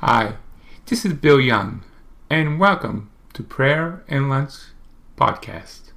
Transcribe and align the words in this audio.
Hi, 0.00 0.36
this 0.84 1.06
is 1.06 1.14
Bill 1.14 1.40
Young, 1.40 1.82
and 2.28 2.60
welcome 2.60 3.08
to 3.32 3.42
Prayer 3.42 4.04
and 4.08 4.28
Lunch 4.28 4.52
Podcast. 5.16 5.92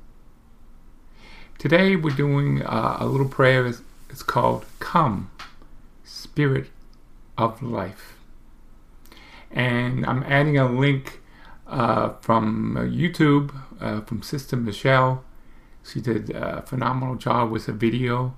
Today 1.57 1.97
we're 1.97 2.15
doing 2.15 2.61
uh, 2.61 2.95
a 2.97 3.05
little 3.05 3.27
prayer. 3.27 3.67
It's, 3.67 3.81
it's 4.09 4.23
called 4.23 4.65
Come, 4.79 5.31
Spirit 6.05 6.69
of 7.37 7.61
Life. 7.61 8.15
And 9.51 10.05
I'm 10.05 10.23
adding 10.23 10.57
a 10.57 10.71
link 10.71 11.19
uh, 11.67 12.13
from 12.21 12.77
uh, 12.77 12.81
YouTube 12.83 13.53
uh, 13.81 13.99
from 13.99 14.21
Sister 14.21 14.55
Michelle. 14.55 15.25
She 15.83 15.99
did 15.99 16.29
a 16.29 16.61
phenomenal 16.61 17.15
job 17.15 17.51
with 17.51 17.65
the 17.65 17.73
video 17.73 18.37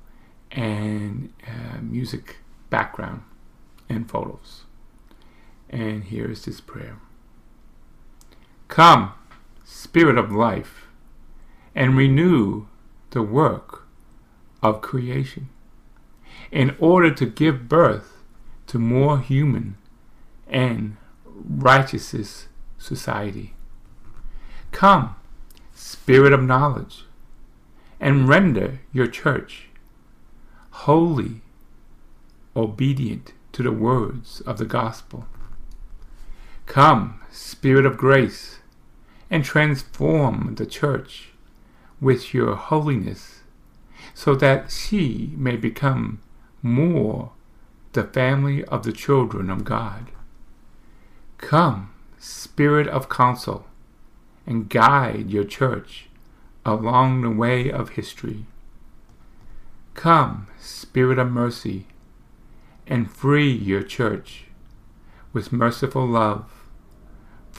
and 0.49 1.31
uh, 1.47 1.81
music 1.81 2.37
background 2.71 3.21
and 3.87 4.09
photos. 4.09 4.63
And 5.71 6.03
here 6.03 6.29
is 6.29 6.45
this 6.45 6.61
prayer 6.61 6.99
Come, 8.67 9.13
Spirit 9.63 10.17
of 10.17 10.31
life, 10.31 10.85
and 11.73 11.97
renew 11.97 12.67
the 13.11 13.23
work 13.23 13.87
of 14.61 14.81
creation 14.81 15.49
in 16.51 16.75
order 16.79 17.11
to 17.11 17.25
give 17.25 17.67
birth 17.67 18.17
to 18.67 18.77
more 18.77 19.19
human 19.19 19.77
and 20.47 20.97
righteous 21.25 22.47
society. 22.77 23.53
Come, 24.71 25.15
Spirit 25.73 26.33
of 26.33 26.43
knowledge, 26.43 27.05
and 27.99 28.27
render 28.27 28.81
your 28.93 29.07
church 29.07 29.69
holy, 30.71 31.41
obedient 32.55 33.33
to 33.51 33.63
the 33.63 33.71
words 33.71 34.41
of 34.41 34.57
the 34.57 34.65
gospel. 34.65 35.27
Come, 36.71 37.19
Spirit 37.33 37.85
of 37.85 37.97
grace, 37.97 38.59
and 39.29 39.43
transform 39.43 40.55
the 40.55 40.65
church 40.65 41.31
with 41.99 42.33
your 42.33 42.55
holiness, 42.55 43.41
so 44.13 44.35
that 44.35 44.71
she 44.71 45.33
may 45.35 45.57
become 45.57 46.21
more 46.61 47.33
the 47.91 48.05
family 48.05 48.63
of 48.63 48.83
the 48.83 48.93
children 48.93 49.49
of 49.49 49.65
God. 49.65 50.11
Come, 51.39 51.89
Spirit 52.17 52.87
of 52.87 53.09
counsel, 53.09 53.65
and 54.47 54.69
guide 54.69 55.29
your 55.29 55.43
church 55.43 56.07
along 56.65 57.21
the 57.21 57.31
way 57.31 57.69
of 57.69 57.99
history. 57.99 58.45
Come, 59.93 60.47
Spirit 60.57 61.19
of 61.19 61.29
mercy, 61.29 61.87
and 62.87 63.11
free 63.11 63.51
your 63.51 63.83
church 63.83 64.45
with 65.33 65.51
merciful 65.51 66.07
love 66.07 66.60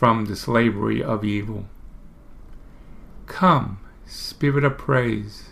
from 0.03 0.25
the 0.25 0.35
slavery 0.35 1.01
of 1.01 1.25
evil. 1.25 1.67
Come, 3.27 3.79
Spirit 4.05 4.65
of 4.65 4.77
praise, 4.77 5.51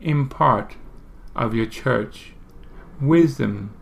impart 0.00 0.74
of 1.36 1.54
your 1.54 1.66
church 1.66 2.32
wisdom 3.00 3.72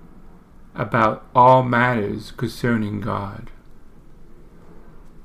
about 0.74 1.24
all 1.34 1.62
matters 1.62 2.32
concerning 2.32 3.00
God. 3.00 3.50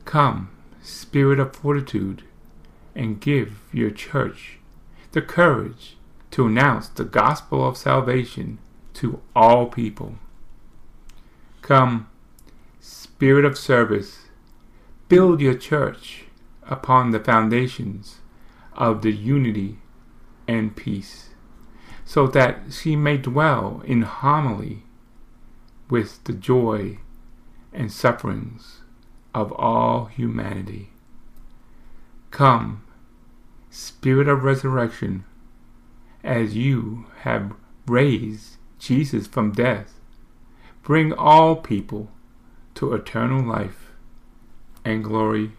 Come, 0.06 0.50
Spirit 0.82 1.38
of 1.38 1.54
fortitude, 1.54 2.24
and 2.96 3.20
give 3.20 3.60
your 3.74 3.92
church 3.92 4.60
the 5.12 5.22
courage 5.22 5.98
to 6.32 6.48
announce 6.48 6.88
the 6.88 7.04
gospel 7.04 7.68
of 7.68 7.76
salvation 7.76 8.60
to 8.94 9.20
all 9.36 9.66
people. 9.66 10.16
Come, 11.62 12.08
Spirit 13.22 13.46
of 13.46 13.56
service, 13.56 14.30
build 15.08 15.42
your 15.42 15.54
church 15.54 16.24
upon 16.64 17.12
the 17.12 17.20
foundations 17.20 18.18
of 18.74 19.04
the 19.04 19.12
unity 19.12 19.78
and 20.48 20.76
peace, 20.76 21.30
so 22.04 22.26
that 22.26 22.62
she 22.72 22.96
may 22.96 23.18
dwell 23.18 23.84
in 23.86 24.02
harmony 24.02 24.82
with 25.88 26.24
the 26.24 26.34
joy 26.34 26.98
and 27.72 27.92
sufferings 27.92 28.82
of 29.36 29.52
all 29.52 30.06
humanity. 30.06 30.90
Come, 32.32 32.82
Spirit 33.70 34.28
of 34.28 34.44
resurrection, 34.44 35.26
as 36.24 36.56
you 36.56 37.06
have 37.20 37.54
raised 37.86 38.58
Jesus 38.80 39.28
from 39.28 39.52
death, 39.52 40.00
bring 40.82 41.14
all 41.14 41.56
people 41.58 42.10
to 42.82 42.96
eternal 42.96 43.44
life 43.44 43.92
and 44.84 45.04
glory 45.04 45.52